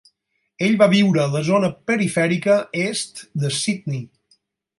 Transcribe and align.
Ell 0.67 0.77
va 0.81 0.87
viure 0.93 1.21
a 1.23 1.27
la 1.35 1.41
zona 1.49 1.69
perifèrica 1.91 2.57
est 2.87 3.23
de 3.45 3.53
Sydney. 3.61 4.03